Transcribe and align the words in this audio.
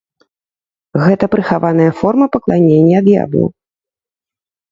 Гэта 1.03 1.25
прыхаваная 1.33 1.91
форма 1.99 2.25
пакланення 2.35 2.99
д'яблу! 3.09 3.43